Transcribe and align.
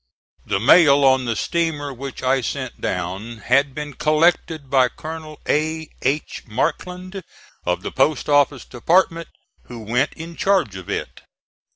The 0.47 0.59
mail 0.59 1.05
on 1.05 1.25
the 1.25 1.35
steamer 1.35 1.93
which 1.93 2.23
I 2.23 2.41
sent 2.41 2.81
down, 2.81 3.37
had 3.37 3.75
been 3.75 3.93
collected 3.93 4.67
by 4.67 4.89
Colonel 4.89 5.39
A. 5.47 5.89
H. 6.01 6.41
Markland 6.47 7.21
of 7.67 7.83
the 7.83 7.91
Post 7.91 8.27
Office 8.27 8.65
Department, 8.65 9.27
who 9.65 9.77
went 9.81 10.13
in 10.13 10.35
charge 10.35 10.75
of 10.75 10.89
it. 10.89 11.21